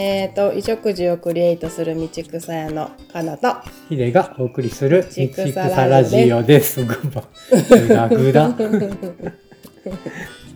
[0.00, 3.56] えっ、と衣食住をクリエイトする道草屋のかなと
[3.88, 6.84] ヒデがお送りする道草ラジオです。
[6.84, 6.94] ぐ
[7.88, 8.54] だぐだ。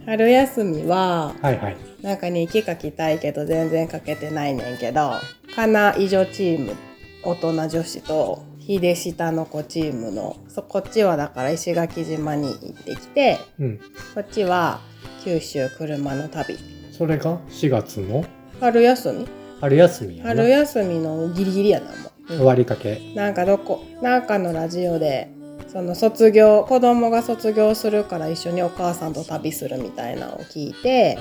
[0.07, 1.77] 春休みははいはい。
[2.03, 5.15] なんか日記書きたいけど全然書けてないねんけど
[5.57, 6.77] かな以上チーム
[7.25, 13.81] 大人女子と秀下の子チームのそこっちはだから石垣島に行ってきてうん。
[14.15, 14.79] こっちは
[15.25, 16.57] 九州車の旅
[16.93, 18.25] それが4月の？
[18.63, 19.27] 春休み？
[19.61, 20.31] 春休みやな。
[20.31, 23.01] 春休みのギリギリやなもう終わりかけ。
[23.17, 23.85] なんかどこ？
[24.01, 25.33] なんかのラジオで
[25.67, 31.19] その卒業子供が卒業するから一緒にお母さんと旅するみたいなのを聞いて、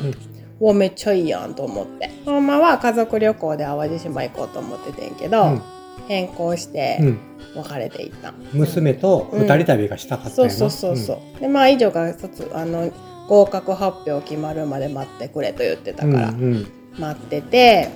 [0.60, 5.62] うわめっちゃいいやんと思ってほんまは家族旅行で淡路島行こうと思っててんけど、うん
[6.08, 7.20] 変更してうん。
[7.56, 10.54] 別れていった、娘と二人旅がしたかったよな。
[10.54, 12.92] そうそうそうそう、でまあ以上が卒あの
[13.28, 16.14] 合格発表決まるまで待ってくれと言ってたうん。
[16.14, 16.68] から、うんうん。
[16.98, 17.90] 待ってて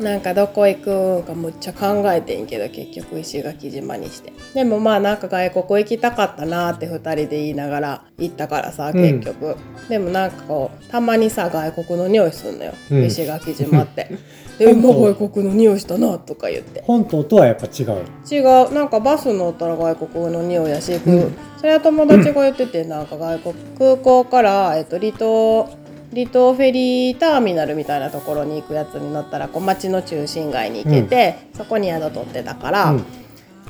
[0.00, 4.32] なんかどこ行くんかむっちゃ考えてんけど結局石垣島にして。
[4.54, 9.20] でもまあなんか外国行きたかったなって2人で言いながら行ったからさうん。
[9.20, 9.56] 結局、
[9.88, 13.04] でもなんかこうたまにさ外国の匂いすんのよ、うん。
[13.04, 14.10] 石垣島って。
[14.58, 16.82] で今外国の匂いしたなとか言って。
[16.86, 18.02] 本島とはやっぱ違う？
[18.30, 18.74] 違う。
[18.74, 21.36] なんかバス乗ったら外国の匂いやし、うん。
[21.58, 25.68] それは友達が言っててなんか外国空港から、えっと、離島
[26.14, 33.04] 離島フェリーターミナルみたいなところに行くやつに乗ったらこう街の中心街に行けて、そこに宿取ってたから、うん。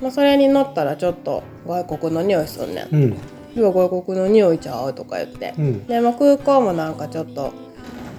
[0.00, 2.88] まあ、それに乗ったらちょっと外国の匂いすんねん。
[2.94, 3.16] うん。
[3.54, 5.86] 要は外国の匂いちゃうとか言って、うん。
[5.86, 7.52] でも空港もなんかちょっと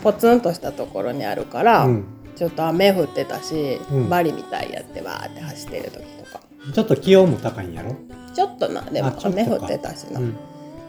[0.04, 2.06] ポツンとしたところにあるから、うん。
[2.36, 6.40] ちょっと雨降ってたし、うんバリみたいやってわーって走ってる時とか。
[6.74, 7.96] ちょっと気温も高いんやろ？
[8.34, 10.36] ちょっとなでも雨降ってたしな、うん。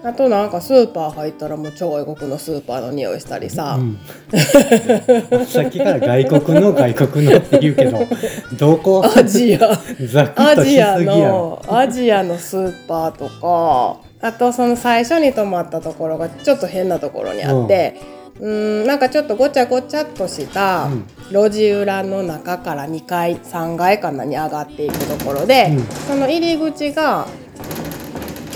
[0.04, 3.98] あとなんかスーパー入ったらもう超外国のスーパーの匂いしたりさ、うん、
[5.46, 8.06] さっきから外国の外国のって言うけど
[8.58, 9.02] どこ？
[9.02, 9.72] アジア。
[10.36, 14.00] アジアのアジアのスーパーとか。
[14.20, 18.00] あとその最初に泊まったところがちょっと変なところにあって、
[18.40, 21.04] うーんなんかちょっとごちゃごちゃっとしたうん。
[21.30, 25.84] 路地裏の中から2階3階かなに上がっていくところで、うん。
[25.86, 27.26] その入り口が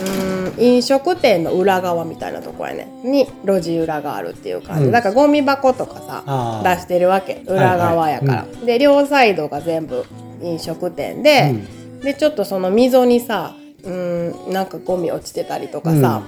[0.01, 2.89] うーん飲食店の裏側みたいなとこやね。
[3.05, 4.93] に路地裏があるっていう感じ、うん。
[4.93, 7.43] だからゴミ箱とかさ出してるわけ。
[7.47, 10.05] 裏側やから、はいはで両サイドが全部
[10.43, 11.55] 飲食店で、
[12.03, 13.55] でちょっとその溝にさ
[13.85, 16.23] うーんなんかゴミ落ちてたりとかさ、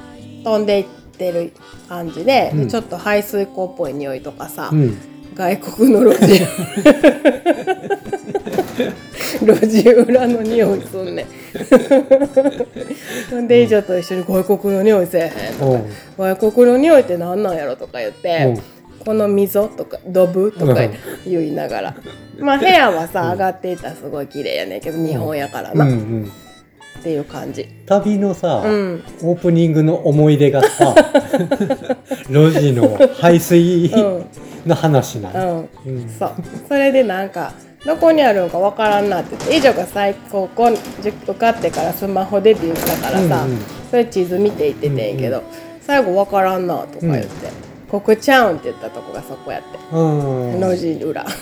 [0.45, 1.53] 飛んでいってる
[1.89, 2.69] 感じで、うん。
[2.69, 4.97] ちょっと排水口っぽい匂いとかさ、うん。
[5.35, 6.41] 外国の路地。
[9.41, 11.27] 路地裏の匂いすんねん
[13.49, 18.57] で以上と一緒に外国の匂いせえへんとおかう外国の匂いって何なんやろとか言って、
[19.05, 20.75] この溝とかドブとか
[21.27, 21.97] 言いながら、
[22.39, 26.33] まあ部屋はさ上がっていったらすごい綺麗やねんけど日本やからな、うんうっん
[27.03, 27.67] ていう感じ。
[27.87, 29.03] 旅のさ、うん。
[29.23, 30.95] オープニングの思い出がさ
[32.29, 34.27] 路地の排水うん。
[34.67, 35.97] の話なの、うん。
[35.97, 36.09] うん。
[36.11, 36.33] そう。
[36.69, 39.57] それでなんかどこにあるんかわからんなって言って。
[39.57, 43.59] 以上が最高校受かってからスマホデビューしたからさ、うんうん。
[43.91, 45.43] それ地図見ていっててんけど、
[45.81, 47.31] 最後わからんなとか言って、
[47.91, 49.69] ここちゃうんって言ったとこがそこやって。
[49.93, 50.61] うん。
[50.61, 51.27] 路地裏。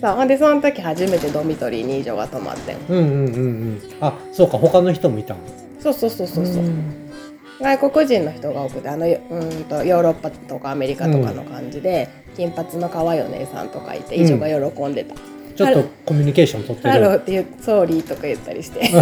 [0.00, 2.76] さあでその時初めてドミトリーに以上が泊まってん。
[2.90, 3.80] うんうんうんうん。
[4.00, 5.40] あそうか他の人もいたの。
[5.80, 6.64] そうそうそうそうそう、
[7.64, 15.14] 外国人の人が多くてあのうんとヨーロッパとかアメリカとかの感じで、金髪の可愛いお姉さんとかいて以上が喜んでた、
[15.56, 18.90] ちょっとコミュニケーション取ってハローるって言うソーリーとか言ったりして。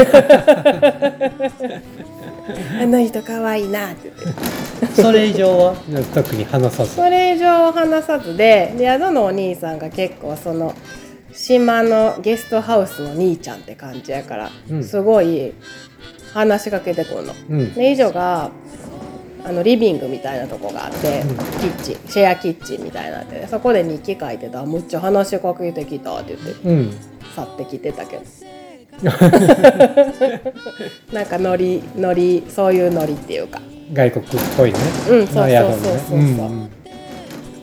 [2.80, 5.02] あの人可愛いなって言って。
[5.02, 5.74] それ以上は？
[6.14, 6.94] 特に話さず。
[6.94, 10.74] それ以上話さずでで宿のお兄さんが結構その
[11.32, 14.84] 島のゲストハウスの兄ちゃんって感じやから、うん。
[14.84, 15.54] すごい
[16.32, 17.34] 話しかけてくるの。
[17.50, 17.74] うん。
[17.74, 18.50] で以上が
[19.44, 21.36] あのリビングみたいなとこがあって、うん。
[21.36, 24.60] キッチンシェアキッチンみたいなってそこで日記書いてた。
[24.60, 26.90] らむっちゃ話しかけてきたって言ってうん。
[27.34, 28.22] 去ってきてたけど。
[31.12, 33.60] なんかノリノリそういうノリっていうか。
[33.92, 34.78] 外国っぽいね。
[35.10, 35.98] うんそうそうそうそう。
[36.08, 36.70] そうねうん。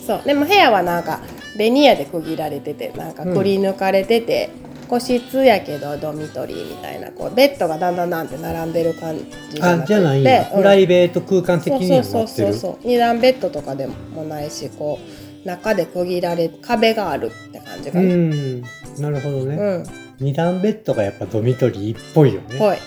[0.05, 0.21] そう。
[0.25, 1.21] でも部屋はなんか
[1.57, 4.49] ベニヤで区切られててなんかくり抜かれてて、
[4.89, 9.25] 個室やけどドミトリーみたいなこうベッドがだんだんなんて並んでる感じ
[9.55, 9.95] じゃなくて。
[9.95, 10.21] あじゃない。
[10.21, 10.57] んやうん。
[10.57, 12.87] プライベート空間的にはそうそうそうそう。
[12.87, 14.99] 二段ベッドとかでもないしこ
[15.45, 18.09] う中で区切られ壁があるって感じかうな。
[18.15, 18.61] ん。
[18.61, 19.83] なるほどね、うん、
[20.19, 22.57] 二段ベッドがやっぱドミトリーっぽいよね。
[22.57, 22.77] ぽい。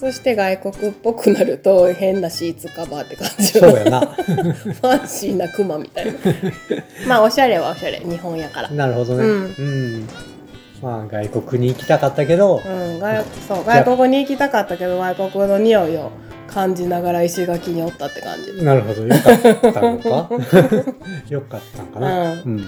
[0.00, 3.48] そして外国っぽくなると変なシーツカバーって感じ。
[3.48, 4.00] そうやな。
[4.16, 6.12] ファンシーなクマみたいな。
[7.06, 7.98] まあおしゃれはおしゃれ。
[7.98, 8.70] 日本やから。
[8.70, 9.24] なるほどね。
[9.24, 10.08] ううん、
[10.82, 16.10] まあ外国に行きたかったけどうん、外そう外国に行きたかったけど外国の匂いを
[16.46, 18.64] 感じながら石垣におったって感じ。
[18.64, 19.06] なるほど。
[19.06, 20.28] よかったのか。
[21.30, 22.32] よかったのかな。
[22.32, 22.64] ううん、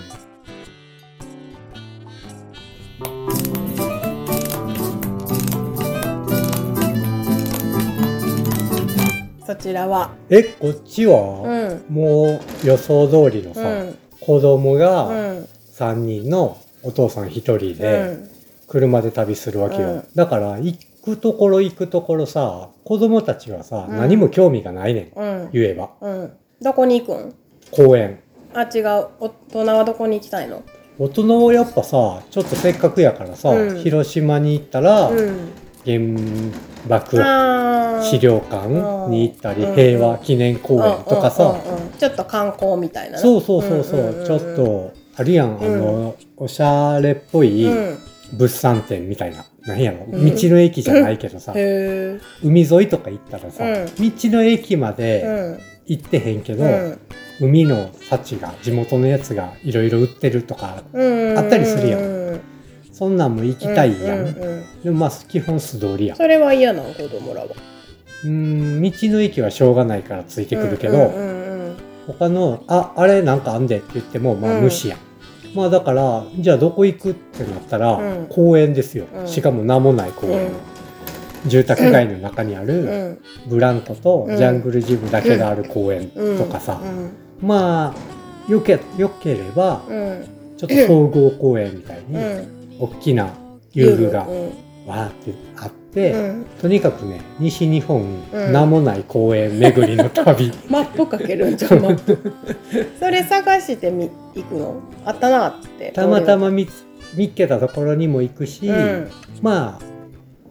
[9.44, 10.10] そちらは？
[10.30, 11.92] えこっちうは、ん。
[11.92, 13.98] もう予想通りのさ、うん。
[14.20, 15.48] 子供うがん。
[15.74, 18.28] 3人のお父さん1人うでん。
[18.68, 20.04] 車で旅するわけよ、うん。
[20.14, 23.96] だから行くところ行くところさ子供たちはさ、うん。
[23.96, 25.18] 何も興味がないねん。
[25.18, 25.50] うん。
[25.52, 25.90] 言えば。
[26.00, 26.32] うん。
[26.60, 27.34] どこに行くん？
[27.70, 28.20] 公園。
[28.54, 29.08] あ違う。
[29.20, 30.62] 大人はどこに行きたいの？
[30.98, 33.78] 大人はやっぱさちょっとせっかくやからさ、うん。
[33.78, 35.50] 広島に行ったら、うん。
[35.84, 35.98] 原
[36.88, 37.16] 爆
[38.02, 38.68] 資料館
[39.08, 41.50] に行ったり、うん平和記念公園とかさ、うん。
[41.50, 41.76] うん。
[41.76, 41.86] うん。
[41.86, 43.22] うんちょっと観光みたいなね。
[43.22, 44.26] そうそうそうそう,、んんんん。
[44.26, 45.56] ちょっとあるやん。
[45.60, 47.98] あの、おしゃれっぽいうん。
[48.32, 50.34] 物産展みたいな何やろ、うん。
[50.34, 51.52] 道の駅じゃないけどさ、
[52.42, 53.84] 海沿いとか行ったらさ、うん。
[53.84, 55.60] 道の駅まうでん。
[55.86, 56.98] 行ってへんけど、うん。
[57.40, 61.38] 海の幸が地元のやつがいろいろ売ってるとかうん。
[61.38, 62.00] あったりするやん。
[62.00, 62.40] うん
[62.92, 64.34] そんなんも行きたいやん、
[64.84, 66.16] でもまあ基本素通りやん。
[66.16, 66.92] それは嫌なの？
[66.92, 67.48] 子供らは。
[68.24, 71.10] うーん道の駅はしょうがないからついてくるけど、
[72.06, 74.62] 他の「ああれなんかあんで」って言ってもまあうん。
[74.64, 74.98] 無視やん、
[75.54, 78.26] まあだからじゃあどこ行くってなったら、うん。
[78.28, 79.28] 公園ですよ、うん。
[79.28, 80.32] しかも名もない公うん。
[80.34, 80.50] 園、
[81.46, 82.74] 住宅街の中にあうる
[83.12, 83.18] ん。
[83.48, 84.36] ブランコとうん。
[84.36, 86.38] ジャングルジムだけがある公園うん。
[86.38, 87.46] とかさ、うん。
[87.46, 90.26] まあよけよければうん。
[90.56, 92.76] ちょっと総合公園みたいにうん。
[92.80, 93.28] 大きな
[93.72, 94.42] 遊具がうん。
[94.86, 96.46] わーってあって、うん。
[96.60, 98.02] とにかくね西日本
[98.32, 98.52] うん。
[98.52, 102.32] 名もない公園巡りの旅、 マップかけるんじゃんマップ
[102.98, 104.74] それ探してみ行くの？
[105.04, 105.92] あったなって。
[105.94, 106.84] たまたま見つ
[107.14, 109.08] 見っけたところにも行くし、うん。
[109.42, 109.84] まあ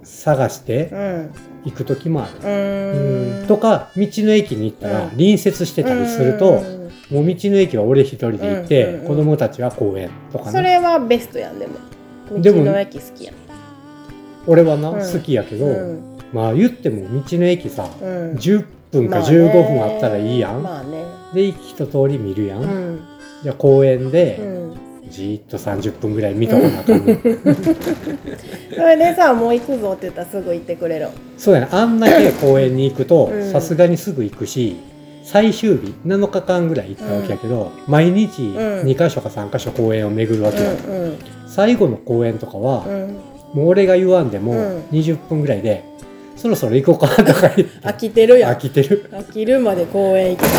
[0.03, 1.31] 探してうん。
[1.63, 3.45] 行く時もある。
[3.47, 5.09] とか道の駅に行ったらうん。
[5.11, 6.63] 隣接してたりすると、
[7.11, 11.73] もう道の駅は俺一人で行って、うんうんうん子供たちは公園とかそねれはベストやんでも
[12.39, 13.35] 道の駅好きやん
[14.47, 14.99] 俺はな、うん。
[14.99, 16.19] 好きやけど、うん。
[16.33, 18.33] まあ言っても道の駅さ、うん。
[18.33, 19.38] 10分かまあね。
[19.38, 21.03] 15分あったらいいやん、まあね。
[21.33, 22.99] で一通り見るやん、うん。
[23.43, 24.71] じゃあ公園うでん。
[25.09, 27.19] じーっと30分ぐらい見とかなあかんねん。
[27.21, 33.51] それでさもう行くぞって言ったらすぐ行ってくれるそうやなあんだけ公園に行くとうん。
[33.51, 34.77] さすがにすぐ行くし
[35.23, 38.55] 最終日7日間ぐらい行ったわけやけど、毎日ん。
[38.55, 41.17] 2か所か3か所公園を巡るわけよ、うんうん。
[41.47, 43.17] 最後の公園とかは、うん
[43.53, 44.81] もう俺が言わんでもうん。
[44.92, 45.83] 20分ぐらいで、
[46.36, 47.88] そろそろ行こうかとか言って。
[47.88, 48.51] 飽きてるやん。
[48.53, 49.09] 飽きてる。
[49.12, 50.50] 飽きるまで公園行きたい。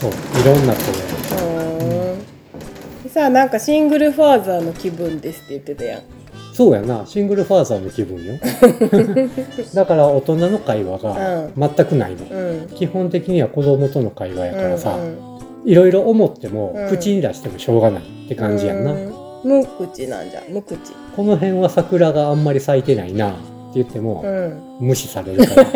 [0.00, 0.10] そう
[0.40, 0.80] いろんな公
[1.36, 2.14] 園。
[2.14, 3.02] うん。
[3.02, 6.02] でさなんかシングルファーザーの気分ですって言ってたやん。
[6.54, 7.04] そうやな。
[7.04, 8.34] シングルファーザーの気分よ。
[9.74, 12.68] だから大人の会話が全くないの、うん。
[12.68, 15.70] 基本的には子供との会話やからさ、うん。
[15.70, 16.88] いろいろ思っても、うん。
[16.88, 20.78] 口に出してもしょうがないって感じやんな、うん無口なんじゃ無口。
[21.14, 23.38] この辺は桜があんまり咲いてないなって
[23.74, 24.60] 言っても、うん。
[24.80, 25.66] 無視されるから。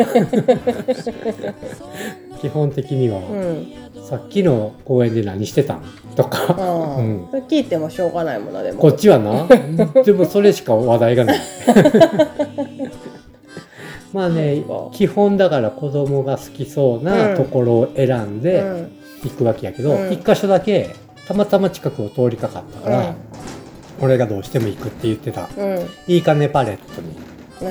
[2.41, 3.67] 基本的には、うん。
[4.03, 5.83] さっきの公園で何してたん
[6.15, 6.55] とか、
[6.97, 7.25] うん。
[7.47, 8.79] 聞いてもしょうがないもんなでも。
[8.79, 9.47] こっちはな。
[10.03, 11.39] でもそれしか話題がない。
[14.11, 18.91] まあね基本だから子供が好きそうなところを選んでうん。
[19.23, 20.11] 行くわけやけど、うん。
[20.11, 20.95] 一箇所だけ
[21.27, 23.13] たまたま近くを通りかかったから、
[24.01, 25.49] 俺がどうしても行くって言ってた。
[25.57, 25.79] うん。
[26.07, 27.15] いいかねパレットに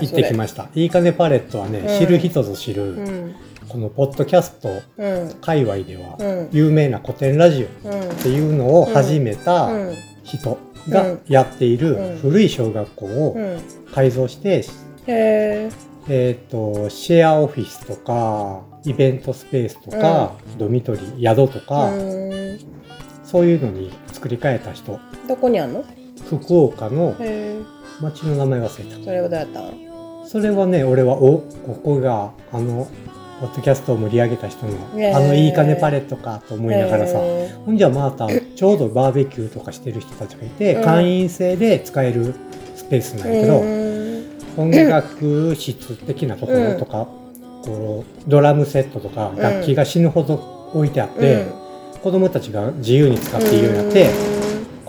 [0.01, 0.69] 行ってきました。
[0.75, 1.99] いいかねパレットはね、うん。
[1.99, 3.35] 知る人ぞ知る、うん。
[3.69, 5.35] このポッドキャストうん。
[5.41, 6.49] 界隈ではうん。
[6.53, 8.11] 有名な古典ラジオうん。
[8.11, 9.95] っていうのを始めたうん。
[10.25, 10.59] 人
[10.89, 12.19] がやっているうん。
[12.19, 13.61] 古い小学校をうん。
[13.95, 14.63] 改造して、へ
[15.07, 15.71] え
[16.11, 22.59] えー、とシェアオフィスとかイベントスペースとか、ドミトリー宿とか、うん。
[23.25, 24.99] そういうのに作り変えた人。
[25.27, 25.85] どこにあんの？
[26.25, 27.15] 福岡の
[28.01, 29.05] 町の名前忘れた。
[29.05, 29.61] それはどうやった？
[29.61, 32.87] んそれはね俺はおここがあの
[33.41, 34.73] ポッドキャストを盛り上げた人の、
[35.15, 40.85] あのいいかねパレットかと思いながらさ、へほんじゃまたちょうどバーベキューとかしてる人たちがいて、うん。
[40.85, 42.35] 会員制で使える
[42.75, 43.89] スペースなんえやけど、うん
[44.57, 47.07] 音楽室的なところとか、
[47.65, 49.37] こうドラムセットとかうん。
[49.37, 51.47] 楽器が死ぬほど置いてあって、
[52.03, 54.11] 子供たちが自由に使っていいようになって、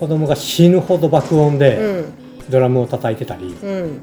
[0.00, 2.12] 子供が死ぬほど爆音でうん。
[2.48, 4.02] ドラムを叩いてたり、うん。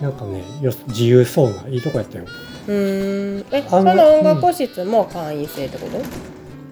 [0.00, 2.24] なんかねよ自由そうないいとこやったよ。
[2.68, 3.44] うーん。
[3.50, 6.00] えあのその音楽室も会員制ってこと、っ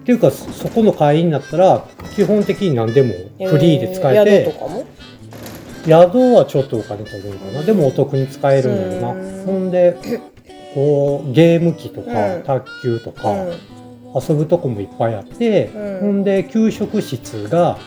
[0.05, 1.85] ていうかそそこの会員になったら
[2.15, 3.13] 基本的に何でも
[3.45, 4.85] フリーで使えて、宿とかも？
[5.85, 7.63] 宿はちょっとお金取るのかな。
[7.63, 9.11] でもお得に使えるんだよな。
[9.11, 9.45] うん。
[9.45, 9.97] ほんで
[10.73, 12.43] こうゲーム機とか、うん。
[12.43, 13.53] 卓球とか、うん。
[14.15, 15.99] 遊ぶとこもいっぱいあって、うん。
[15.99, 17.77] ほんで給食室が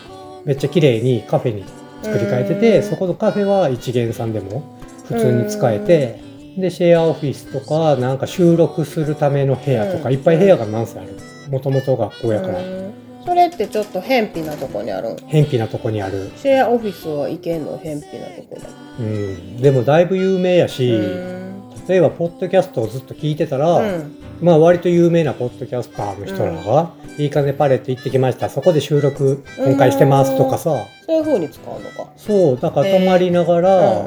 [0.45, 1.65] めっちゃ綺麗にカフェに
[2.03, 2.83] 作り変えてて、うん。
[2.83, 4.63] そこのカフェは一元さんでも
[5.07, 6.21] 普通に使えて、
[6.57, 10.15] でシェアオフィスとかなんか収録するための部屋とか、うん。
[10.15, 11.17] いっぱい部屋が何せある？
[11.51, 12.93] もともと学校やから、うん。
[13.25, 15.17] それってちょっと偏僻なとこにあるん？
[15.27, 17.79] 偏僻なとこにある、シェアオフィスは行けんの？
[17.79, 18.61] 偏僻なとこで。
[18.99, 21.48] うん、でもだいぶ有名やし、うん
[21.89, 24.17] 例えばポッドキャストをずっと聞いてたら、うん。
[24.41, 32.13] まあ割と有名なポッドキャスターの人らが「いいかねパレット行ってきましたそこで収録今回してます」とかさ、そういう風に使うのか。
[32.17, 34.05] そうだから泊まりながら、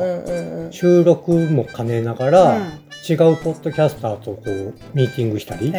[0.72, 2.64] 収録も兼ねながら、うん。
[3.10, 5.70] 違うポッドキャスターとこうミーティングしたり、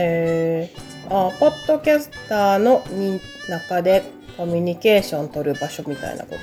[1.08, 4.02] あポッドキャスターのに中で
[4.36, 6.34] コミュニケーション取る場所みたいなこ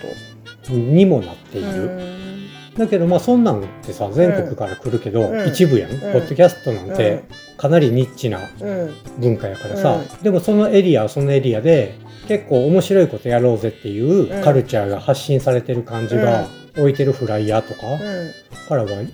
[0.66, 0.74] と？
[0.74, 1.76] にもなっている、う
[2.26, 2.29] ん
[2.80, 5.48] だけどまあそんなんってさ全国から来るけど、うん。
[5.50, 7.26] 一部やん、ポッドキャストなんて
[7.58, 8.96] かなりニッチなうん。
[9.20, 11.96] 文化やからさ、うでもそのエリアはそのエリアで
[12.28, 14.44] 結構面白いことやろうぜっていううん。
[14.44, 18.32] カルチャーが発信されてる感じが置いてるフライヤーとかうん。
[18.68, 19.06] からはい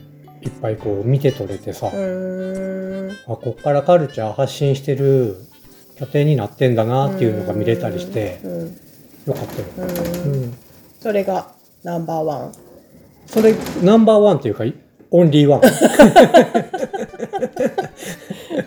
[0.48, 3.12] っぱいこう見て取れてさ、うん。
[3.26, 5.38] あこっからカルチャー発信してる
[5.98, 8.66] 拠点になってんだなっていうのが見れたりしてうん。
[9.26, 9.90] よかったよ。
[10.26, 10.34] うん。
[10.34, 10.58] うん。
[11.00, 11.48] それが
[11.84, 12.65] ナンバーワン
[13.26, 14.64] それナンバーワンっていうか
[15.12, 15.62] オンリーワン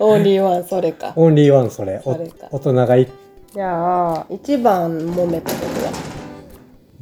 [0.00, 1.12] オンリーワンそれか。
[1.16, 2.00] オンリーワンそれ。
[2.04, 2.48] おそれか。
[2.50, 3.08] 大人がい
[3.52, 5.92] じゃあ一番揉めたことは？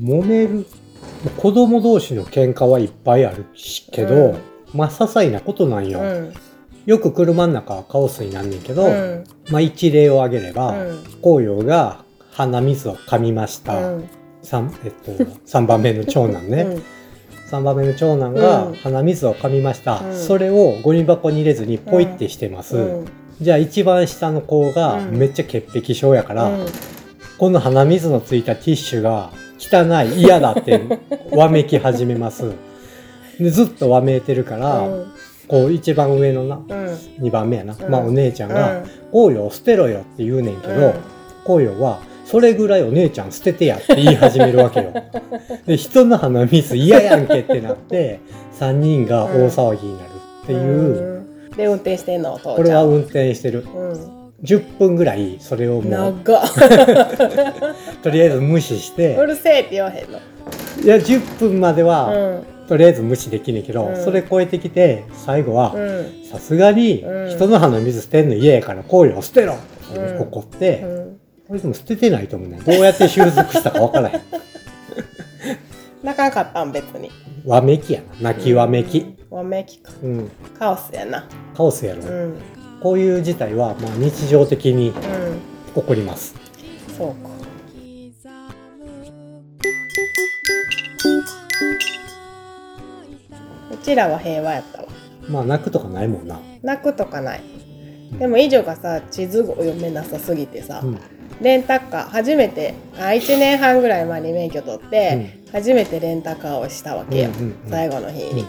[0.00, 0.66] 揉める？
[1.36, 4.38] 子供同士の喧嘩はいっぱいあるしけど、うん。
[4.75, 6.32] まあ些細なことなんよ、うん。
[6.86, 9.25] よく車の中はカオスになんねんけど、うん。
[9.50, 11.04] まあ一例を挙げれば、うん。
[11.22, 14.08] 紅葉が鼻水を噛みました、うん。
[14.42, 15.12] 三えっと、
[15.46, 16.82] 3番目の長男ね、うん
[17.50, 18.74] 3番目の長男がうん。
[18.74, 20.14] 鼻水を噛みました、うん。
[20.14, 23.06] それをゴミ箱に入れずにポイってしてます、うん。
[23.40, 25.16] じゃあ一番下の子がうん。
[25.16, 26.66] めっちゃ潔癖症やから、うん。
[27.38, 30.80] この鼻水のついたティッシュが汚い嫌だって
[31.32, 32.52] わめき始めます。
[33.38, 35.12] でずっとわめいてるから、うん。
[35.46, 36.64] こう一番上のなうん。
[37.24, 37.90] 2番目やな、うん。
[37.90, 40.94] まあお姉ちゃんがうん「紅葉捨てろよ」って言うねんけど、
[41.44, 44.92] 紅葉は「それぐらいお姉ちゃん捨ててや」って言い始めるわけよ。
[45.64, 48.18] で人の鼻水嫌やんけってなって
[48.59, 50.06] 3人が大騒ぎになる
[50.42, 51.56] っていう、うん。
[51.56, 52.56] で運転してんのお父ちゃん。
[52.56, 53.64] これは運転してる。
[53.75, 54.16] うん。
[54.42, 56.14] 10分ぐらいそれをもう
[58.02, 59.16] とりあえず無視して。
[59.16, 60.18] うるせえって言わへんの。
[60.85, 62.68] いや10分までは、うん。
[62.68, 63.97] とりあえず無視できんねんけど、うん。
[63.97, 66.06] それ超えてきて最後はうん。
[66.30, 67.30] さすがにうん。
[67.30, 69.56] 人の鼻水捨てんの嫌やから紅葉捨てろっ
[69.95, 70.23] てうん。
[70.23, 71.16] 怒って、うん
[71.48, 72.58] これでも捨ててないと思うね。
[72.64, 74.22] どうやって習得したかわからへん。
[76.02, 77.10] 仲良かったん別に。
[77.44, 78.32] わめきやな。
[78.32, 79.16] 泣きわめき。
[79.30, 79.92] わめきか。
[80.02, 80.30] うん。
[80.58, 81.28] カオスやな。
[81.54, 82.08] カオスやろ、うん。
[82.08, 82.42] うん
[82.82, 84.92] こういう事態はまあ日常的に
[85.74, 86.34] 起こります。
[86.96, 87.30] そうか。
[93.72, 94.88] うちらは平和やったわ。
[95.28, 97.40] まあ泣くとかないもんな、泣くとかない。
[98.18, 101.00] でも以上がさ地図を読めなさすぎてさ、うん
[101.40, 107.71] レンタカー初めてあ1年半ぐらい前に免許取って、初めてレンタカーをしたわけよ、うんうんうん。
[107.71, 108.45] 最後の日に。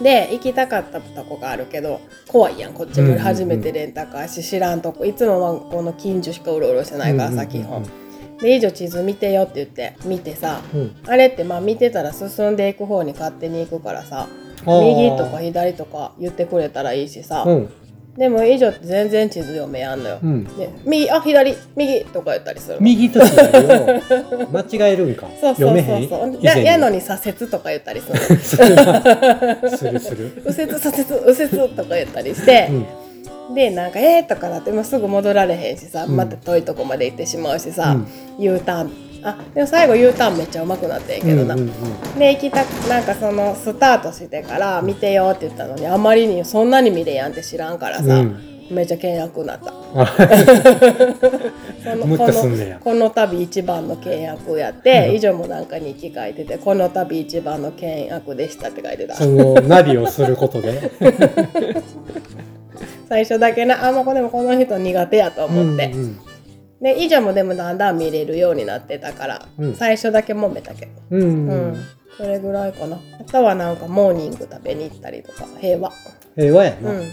[0.00, 3.18] で行きたかったとこがあるけど怖いやんこっちうんうんうん。
[3.18, 5.04] も初めてレンタカーし知らんとこ。
[5.04, 7.84] いつもはこの近所しかうろうろしてないからさ基本。
[8.40, 10.80] で以上地図見てよって言って見てさうん。
[10.80, 14.28] うんあれってまあ見てたら進んでいく方に勝手に行くからさ
[14.64, 17.70] 右とか左とか言ってくれたらいいしさ、うん
[18.18, 20.18] でも以上って全然地図読めやんのよ。
[20.20, 20.44] うん。
[20.56, 25.28] で右あ左右とか言ったりするの右と左を 間違えるんか？
[25.40, 26.08] そうそう読めへん？
[26.08, 26.64] そうそう以前に。
[26.66, 28.18] ややのに左折とか言ったりする。
[28.40, 28.56] す
[29.92, 32.68] るする、右折左折右折とか言ったりして
[33.50, 33.54] う、ん。
[33.54, 36.16] でなんかえーとかなってもうすぐ戻られへんしさ、うん。
[36.16, 37.96] また遠いとこまで行ってしまうしさ、
[38.38, 38.42] うん。
[38.44, 48.58] U ターンあでも最後 U ターンめっちゃうまくなってんけどな、うんうんで行きたくなんかそのスタートしてから見てよって言ったのにあまりにそんなに見れやんって知らんからさ、うん。
[48.70, 49.72] めっちゃ険悪になった。
[51.96, 59.14] のこのこの度一番の険悪やって、以上もなんか日記書いててこの度一番の険悪でしたって書いてた。
[59.14, 60.90] そのナビをすることで？
[63.08, 63.88] 最初だけな。
[63.88, 66.18] あもうでもこの人苦手やと思って、うんうん
[66.80, 69.74] で以上もでもだんだん見れるようになってたから、うん。
[69.74, 70.92] 最初だけ揉めたけど。
[71.10, 71.76] うん、うん、
[72.16, 73.00] それぐらいかな。
[73.20, 75.92] あとはなんかモーニング食べに行ったりとか平和。
[76.36, 77.02] 平和やな、うん。
[77.02, 77.04] い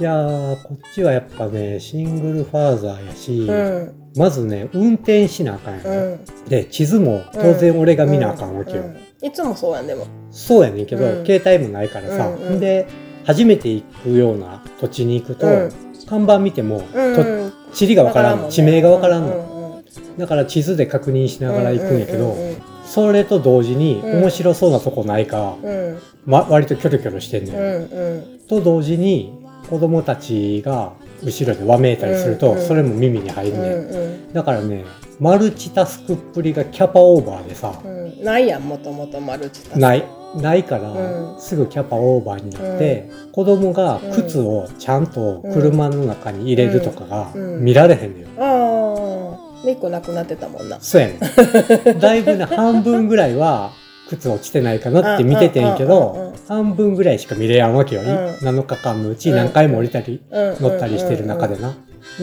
[0.00, 3.94] やーこっちはやっぱねシングルファーザーやし、うん。
[4.16, 9.26] まずね運転しなあかんやで地図も当然俺が見なあかんわけよ、うん。
[9.26, 10.06] いつもそうやんでも。
[10.30, 11.26] そうやねんけど、うん。
[11.26, 12.88] 携帯もないからさ、うんうんで
[13.24, 15.72] 初めて行くような土地に行くと、うん。
[16.08, 17.14] 看板見ても、うん。
[17.14, 18.48] と地理がわからんね。
[18.50, 20.18] 地名がわからんの、うんうん。
[20.18, 24.20] だから地図で確認しながら行くんやけど、うんうんそれと同時にうん。
[24.20, 25.98] 面白そうなとこないか、うん。
[26.26, 28.38] ま、割とキョロキョロしてんのうよ、んうん。
[28.48, 29.32] と同時に
[29.70, 30.92] 子供たちが
[31.24, 32.66] 後ろでわめいたりすると、うんうん。
[32.66, 33.62] それも耳に入うんん。
[33.62, 34.32] ねん、うん。
[34.34, 34.84] だからね
[35.18, 38.22] マルチタスクっぷりがキャパオーバーでさ、うん。
[38.22, 39.78] ないやんもともとマルチタスク。
[39.78, 40.04] ない
[40.36, 41.40] ないから、うん。
[41.40, 47.64] すぐキャパオーバーになって、子供が靴をちゃんと車の中に入れるとかがうん。
[47.64, 48.28] 見られへんのよ。
[48.38, 50.80] ああで1個なくなってたもんな。
[50.80, 51.18] そうやねん。
[52.00, 53.70] だいぶね、半分ぐらいは
[54.08, 55.90] 靴落ちてないかなって見ててんけうん。
[55.90, 55.96] うん。
[55.96, 56.10] うん。
[56.10, 58.02] うどん、半分ぐらいしか見れやんわけよ。
[58.02, 58.04] ん。
[58.06, 61.74] 7日間のうち何回も降りたり、乗ったりしてる中でな。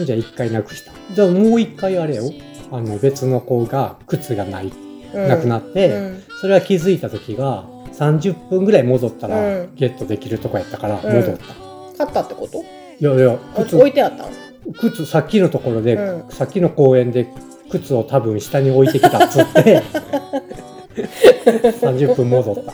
[0.04, 0.92] じゃあ1回なくした。
[1.14, 2.24] じゃあもう1回あれよ。
[2.72, 4.72] あの別の子が靴がない、
[5.14, 9.74] なくなっって、それは気づいた時が30分ぐらい戻ったらうん。
[9.74, 11.14] ゲットできるとこやったからうん。
[11.14, 11.44] 戻った。
[11.98, 12.58] 買ったってこと？
[12.58, 13.76] いやいや、あ靴。
[13.76, 14.30] 置いてあったん
[14.78, 16.30] 靴さっきのところで、うん。
[16.30, 17.26] さっきの公園で
[17.70, 19.82] 靴を多分下に置いてきたっつって
[21.80, 22.72] 30分戻った、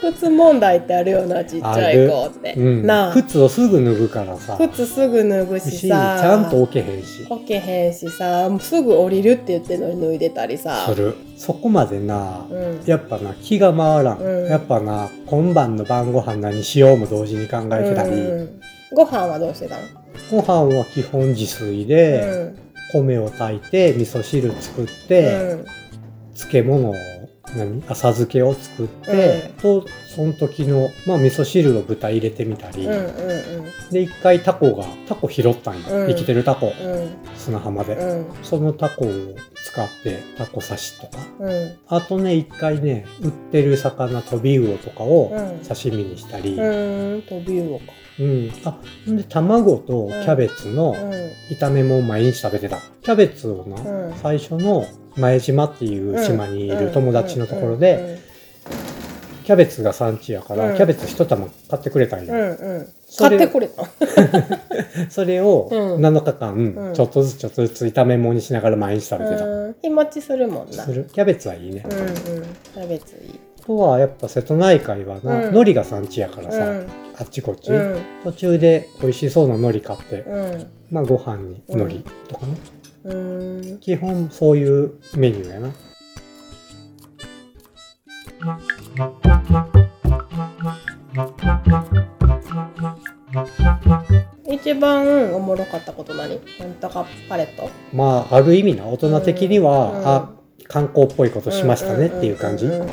[0.00, 2.86] 靴問題ってあるよなちっちゃい子って、うん。
[2.86, 3.12] なあ。
[3.14, 4.56] 靴をすぐ脱ぐからさ。
[4.56, 7.26] 靴すぐ脱ぐししさちゃんと置けへんし。
[7.28, 8.48] 置けへんしさ。
[8.60, 10.86] すぐ降りるって言ってんのに脱いでたりさ。
[10.88, 11.14] する。
[11.36, 12.82] そこまでな、うん。
[12.86, 14.46] やっぱな気が回らん、うん。
[14.46, 19.82] やっぱな今晩の晩ご飯何しようも同時に考えてたり、うんご飯はどうしてたの？
[20.30, 22.68] ご飯は基本自炊うで、ん。
[22.90, 25.58] 米を炊いて味噌汁作って、
[26.34, 27.17] 漬物を何
[27.88, 33.90] 浅漬けを作って、とその時の、まあ、味噌汁を豚入れてみたり、うんうんうん。
[33.90, 36.08] で一回タコがタコ拾ったんよ、うん。
[36.08, 36.66] 生きてるタコ。
[36.66, 37.10] うん。
[37.36, 38.26] 砂浜で、うん。
[38.42, 39.08] そのタコを
[39.54, 41.22] 使ってタコ刺しとか。
[41.40, 41.76] うん。
[41.88, 45.60] あとね一回ね売ってる魚トビウオとかをうん。
[45.60, 47.22] 刺身にしたり、うん。
[47.22, 47.84] 飛び魚か。
[48.20, 48.52] うん。
[48.64, 52.78] あで卵とキャベツのう炒めもん毎日食べてた。
[53.02, 54.14] キャベツをな、んうん。
[54.18, 54.84] 最初の
[55.18, 58.18] 前島っていう島にいる友達のところで、
[59.48, 60.76] キャベツが産地やから、うん。
[60.76, 62.88] キャベツ一玉買ってくれたんよ、うんうん。
[63.06, 63.82] それ買ってくれた
[65.08, 66.06] それをうん。
[66.06, 66.92] 7日間うん。
[66.92, 69.76] ちょっとずつちょっとずつ炒め物にしながら毎日食べてた、うん。
[69.80, 70.84] 日持ちするもんな。
[70.84, 71.08] する。
[71.10, 72.06] キャベツはいいね、うんうん。
[72.12, 73.40] キャベツいい。
[73.62, 75.48] あとはやっぱ瀬戸内海はな、うん。
[75.48, 76.86] 海苔が産地やからさ、うん。
[77.18, 77.96] あっちこっち、うん。
[78.24, 80.66] 途中で美味しそうな海苔買って、うん。
[80.90, 81.94] まあご飯に海苔
[82.28, 82.52] とかね、
[83.04, 83.78] うん。
[83.80, 85.70] 基本そういうメニューやな。
[94.50, 96.40] 一番おもろかったこと何？
[96.58, 97.70] なんとかパレット。
[97.92, 100.08] まあある意味な大人的には、うん。
[100.08, 100.30] あ
[100.66, 102.88] 観光っぽいことしましたねっていう感じ、んうんうんうん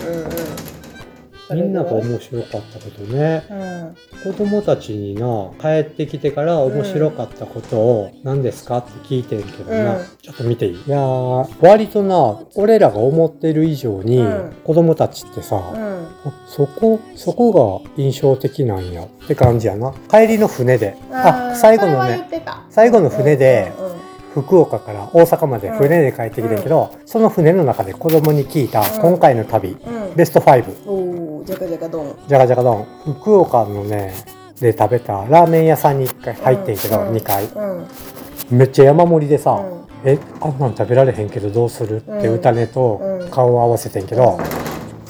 [1.51, 3.43] みんなが面白かったことね。
[3.47, 10.05] ぐらい子供たちにな帰ってきてから面白かったことを何ですかって聞いてんけどな、うん。
[10.21, 10.73] ちょっと見ていい？
[10.73, 14.53] いやー割とな俺らが思ってる以上にうん。
[14.63, 16.07] 子供たちってさ、うん。
[16.47, 19.93] そこそこが印象的なんやって感じやな。
[20.09, 20.97] 帰りの船で。
[21.11, 22.27] あー最後のね
[22.69, 23.95] 最後の船でうんうん
[24.35, 29.01] 福岡から大阪まで船で帰ってきてんけど、その船の中で子供に聞いたうん。
[29.01, 30.13] 今回の旅、うん。
[30.13, 31.14] ベスト5おお
[31.45, 34.13] じゃかじゃかどんじゃがじゃが丼福岡のね
[34.59, 37.13] で食べたラーメン屋さんに1回入ってんけど、うん。
[37.13, 37.45] 2回。
[37.45, 37.81] う
[38.53, 38.57] ん。
[38.57, 40.09] めっちゃ山盛りでさ、うん。
[40.09, 41.97] えあんなん食べられへんけどどうする？
[41.97, 44.39] ってうん歌ねとうん顔を合わせてんけど、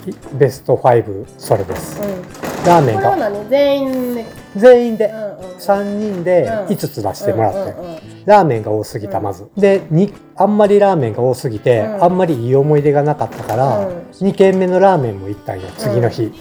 [0.07, 2.01] いベスト5それです。
[2.01, 2.05] う
[2.41, 3.15] んラーメンが。
[3.15, 4.25] 何全員で。
[4.55, 5.05] 全員で。
[5.05, 5.17] うん
[5.51, 5.57] うん。
[5.57, 6.49] 3人でうん。
[6.67, 7.99] 5つ出してもらって、うんうんうん。
[8.25, 12.03] ラーメンが多すぎたまず、でにあんまりラーメンが多すぎて、うん。
[12.03, 13.95] あんまりいい思い出がなかったから、うん。
[14.11, 16.33] 2軒目のラーメンも行ったんよ次の日、うん。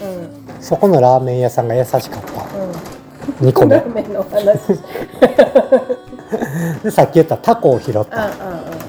[0.61, 2.09] そこのラーメン屋さんが優しかった。
[2.13, 2.15] う
[3.45, 3.49] ん。
[3.49, 3.77] 2個目。
[3.77, 4.45] ラーメンの話。
[6.83, 8.01] でさっき言ったタコを拾った。
[8.01, 8.31] ああ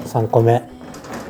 [0.06, 0.62] 3個目。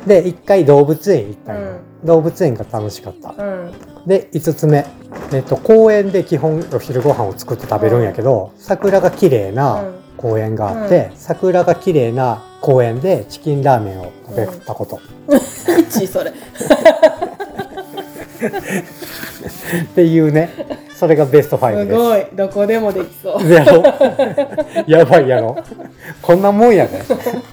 [0.05, 3.29] で1回動物園行ったんよ、うん動物園が楽しかった。
[3.29, 3.71] あうん。
[4.07, 4.85] で5つ目、
[5.33, 9.93] えっと公園で基本お昼ご飯を作って食べるんやけど、桜が綺麗うなん。
[10.17, 16.31] 公園があって、桜が綺麗な公園でチキンラーメンを食べたこと、 1それ。
[16.31, 16.33] っ
[19.95, 20.49] ていうね。
[20.95, 21.97] それがベスト5すです。
[21.99, 22.25] ごい。
[22.33, 23.51] どこでもできそう。
[23.51, 23.83] やろ
[24.87, 25.55] やばいやろ。
[26.23, 27.03] こんなもんやね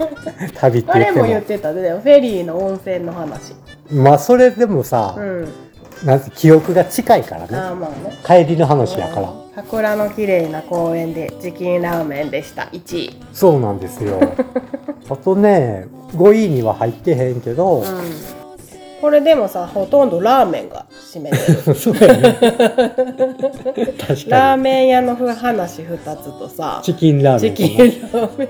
[0.56, 1.26] 旅ってあれ言っても。
[1.26, 1.74] も言ってた。
[1.74, 3.52] ででもフェリーの温泉の話
[3.90, 5.48] まあそれでもさう、ん。
[6.04, 7.56] なんて記憶が近いからあね。
[7.56, 8.18] あまあね。
[8.26, 12.62] 帰りの話やから、桜の綺麗な公園でチキンラーメンでした。
[12.72, 13.16] 1位。
[13.32, 14.20] そうなんですよ。
[15.08, 17.84] あとね5位には入ってへんけど、うん。
[19.00, 21.74] これでもさほとんどラーメンが占めてる。
[21.76, 22.36] そうやね。
[22.40, 24.30] 確かに。
[24.30, 27.76] ラーメン屋の話2つとさチキンラーメチン。
[27.76, 28.48] かなキンラーメン。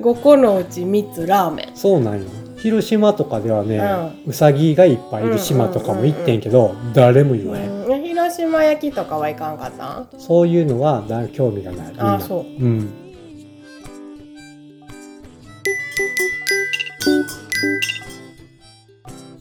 [0.00, 1.76] 5個のうち3つラーメン。
[1.76, 2.24] そうなんよ
[2.62, 3.78] 広島とかではね、
[4.26, 10.08] ううさぎがいっぱいいる島とかも行ってんけど、誰も言わへん、うん広島焼きとかはいかんかったん？
[10.18, 11.94] そういうのはだ興味がない。
[11.98, 12.40] あそう。
[12.40, 12.88] うん。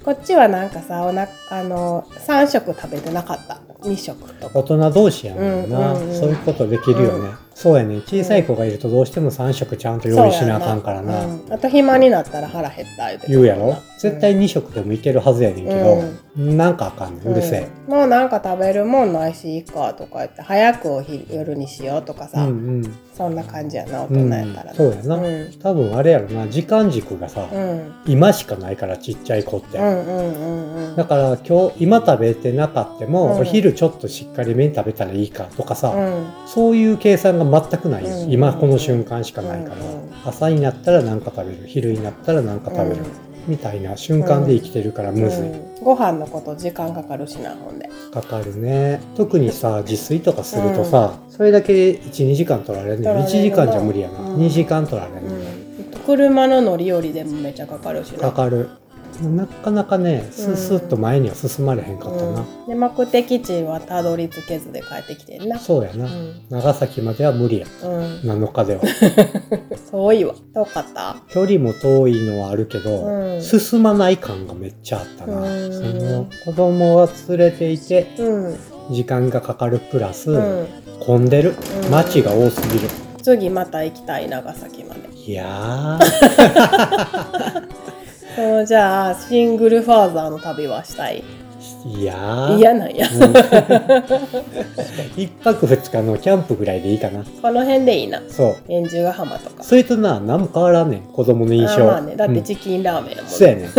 [0.04, 4.60] こっちはなんかさおなあの3食食べてなかった？2食とか。
[4.60, 6.20] 大人同士やもんな、うんうんうん。
[6.20, 8.02] そういうことできるよね、そうやね。
[8.02, 11.54] 小さい子がいるとどうしても3食ちゃんと用意しなあかんからな、うん。
[11.54, 13.78] あと暇になったら腹減った言う言うやろ。
[14.00, 16.04] 絶対うん2食でもいけるはずやねんけど、
[16.36, 17.94] なんかあかんねんうるせえ、うん。
[17.98, 22.94] もうなんか食べるもんないしいいかとか言って早くお昼夜にしようとかうさ、んうん。
[23.14, 25.54] そんな感じやな大うん人やったらそうやな、うん。
[25.60, 26.48] 多分あれやろな。
[26.48, 27.94] 時間軸がさ、うん。
[28.08, 30.96] 今しかないからちっちゃい子って、うんうんうんうん。
[30.96, 33.42] だから今日今食べてなかっても、うん。
[33.42, 36.26] お昼ちょっとしっかりめに食べたらいいかとかさ、うん。
[36.48, 38.32] そういう計算が全くない、うん。
[38.32, 40.12] 今この瞬間しかないから、うん。
[40.26, 41.64] 朝になったら何か食べる。
[41.68, 43.02] 昼になったら何か食べる、
[43.48, 45.84] みたいな瞬間で生きてるからむずい、うん。
[45.84, 47.90] ご飯のこと時間かかるしなほんで。
[48.14, 49.02] かかるね。
[49.16, 53.44] 特にさ自炊とかするとさ、それだけ12時間取られるね1取られるな。
[53.44, 54.36] 時間じゃ無理やな、うん。
[54.38, 56.02] 2時間取られる、うん。
[56.06, 58.20] 車の乗り降りでもめちゃかかるしな。
[58.20, 58.70] かかる
[59.30, 62.68] なかなかねススッと前には進まれへんかったな、うん。
[62.68, 65.60] で目的地はたどり着けずで帰ってきてんな。
[65.60, 66.42] そうやな、うん。
[66.50, 68.20] 長崎までは無理やうん。
[68.22, 68.82] 7日では。
[69.92, 70.36] 遠いわ。
[70.54, 71.18] 遠かった。
[71.30, 73.42] 距離も遠いのはあるけど、うん。
[73.42, 75.74] 進まない感がめっちゃあったな、うん。
[75.74, 78.56] その子供は連れていてうん。
[78.92, 80.68] 時間がかかるプラス、うん。
[81.00, 81.56] 混んでる。
[81.84, 81.92] うん。
[81.92, 82.90] 街が多すぎる、
[83.22, 85.02] 次また行きたい長崎まで。
[85.14, 87.72] いやー
[88.36, 91.24] そうじゃあシングルファーザーの旅はしたい。
[91.86, 92.58] いやー。
[92.58, 93.08] 嫌なんや。
[93.08, 93.34] うん。
[95.16, 97.24] 一泊二日のキャンプぐらいでいいかな。
[97.24, 98.22] この辺でいいな。
[98.30, 98.58] そう。
[98.68, 99.64] 円珠ヶ浜とか。
[99.64, 101.84] それとな何も変わらんねん子供の印象。
[101.84, 102.16] あまあね。
[102.16, 103.70] だってうんチキンラーメンやもんそうやねん。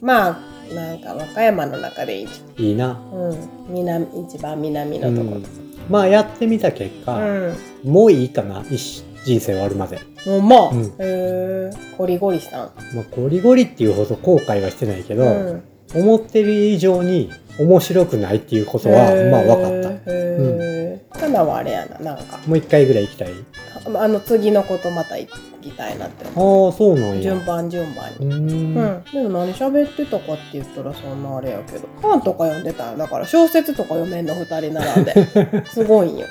[0.04, 3.48] まあなんか和歌山の中でいいじいいな、ゃんうん。
[3.68, 5.44] 南一番南のうとこん、
[5.90, 7.54] まあやってみた結果、う
[7.86, 8.64] ん、もういいかな。
[8.70, 10.84] 一人生終わるまでもうまあ、うん。
[10.84, 12.72] へえゴリゴリしたん。
[12.94, 20.10] まあゴリゴリっていうほど後悔はしてないけど、うん思ってる以上に面白くないっていうことはまあ分かった。
[20.10, 22.38] へえカナはあれやななんか。
[22.46, 23.28] もう一回ぐらい行きたい。
[23.86, 25.28] ああの次のことまた行
[25.62, 26.24] きたいなって。
[26.26, 27.22] ああそうなんや。
[27.22, 28.74] 順番順番うにうん、
[29.12, 31.88] でも何喋ってたかって言ったらそんなあれやけど。
[32.02, 35.64] 本とか読んでたんだから小説とか読めんの2人並んで。
[35.70, 36.26] すごいんよ。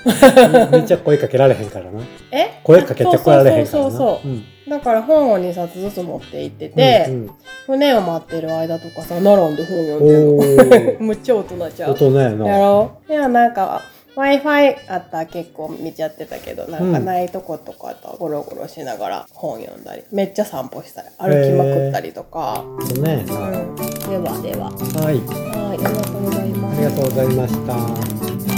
[0.72, 2.02] めっちゃ声かけられへんからな。
[2.32, 2.60] え？
[2.64, 3.88] 声かけてこられへんからな。
[3.88, 4.28] そうそうそうそう。
[4.28, 7.32] うんだから本を2冊ずつ持って行ってて、うん
[7.66, 10.98] 船を待ってる間とかさ並んで本読んおでるの。
[11.00, 11.00] ー。
[11.02, 12.92] むっちゃ大人ちゃう大人ややなろ？
[13.10, 13.82] いやなんか
[14.16, 24.70] w i f i あったら結構見ちゃってたけどなんかないとことかとゴロゴロしながら本読んだりめっちゃ散歩したり歩きまくったりとか、大人やなうん、ではでは。
[25.02, 25.16] はい。
[25.16, 26.78] はいありがとうございます。
[26.78, 28.53] ありがとうございました